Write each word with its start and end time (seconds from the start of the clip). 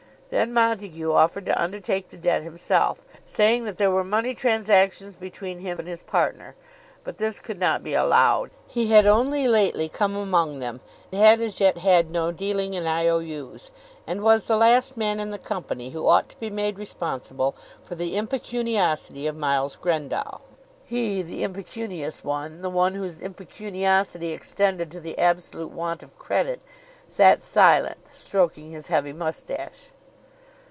Then 0.31 0.53
Montague 0.53 1.11
offered 1.11 1.45
to 1.47 1.61
undertake 1.61 2.07
the 2.07 2.15
debt 2.15 2.41
himself, 2.41 3.01
saying 3.25 3.65
that 3.65 3.77
there 3.77 3.91
were 3.91 4.01
money 4.05 4.33
transactions 4.33 5.17
between 5.17 5.59
him 5.59 5.77
and 5.77 5.89
his 5.89 6.03
partner. 6.03 6.55
But 7.03 7.17
this 7.17 7.41
could 7.41 7.59
not 7.59 7.83
be 7.83 7.93
allowed. 7.93 8.49
He 8.65 8.87
had 8.87 9.05
only 9.05 9.45
lately 9.49 9.89
come 9.89 10.15
among 10.15 10.59
them, 10.59 10.79
had 11.11 11.41
as 11.41 11.59
yet 11.59 11.79
had 11.79 12.09
no 12.11 12.31
dealing 12.31 12.73
in 12.73 12.87
I.O.U.'s, 12.87 13.71
and 14.07 14.21
was 14.23 14.45
the 14.45 14.55
last 14.55 14.95
man 14.95 15.19
in 15.19 15.31
the 15.31 15.37
company 15.37 15.89
who 15.89 16.07
ought 16.07 16.29
to 16.29 16.39
be 16.39 16.49
made 16.49 16.77
responsible 16.79 17.53
for 17.83 17.95
the 17.95 18.15
impecuniosity 18.15 19.27
of 19.27 19.35
Miles 19.35 19.75
Grendall. 19.75 20.39
He, 20.85 21.21
the 21.21 21.43
impecunious 21.43 22.23
one, 22.23 22.61
the 22.61 22.69
one 22.69 22.95
whose 22.95 23.19
impecuniosity 23.19 24.31
extended 24.31 24.91
to 24.91 25.01
the 25.01 25.17
absolute 25.19 25.71
want 25.71 26.01
of 26.01 26.17
credit, 26.17 26.61
sat 27.05 27.41
silent, 27.41 27.99
stroking 28.13 28.71
his 28.71 28.87
heavy 28.87 29.11
moustache. 29.11 29.91